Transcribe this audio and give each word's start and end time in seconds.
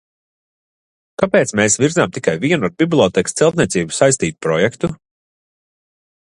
Kāpēc 1.23 1.53
mēs 1.59 1.75
virzām 1.83 2.15
tikai 2.15 2.33
vienu 2.45 2.69
ar 2.69 2.73
bibliotēkas 2.83 3.37
celtniecību 3.43 3.97
saistītu 3.99 4.41
projektu? 4.47 4.91